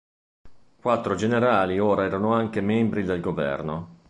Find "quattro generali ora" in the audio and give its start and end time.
0.79-2.05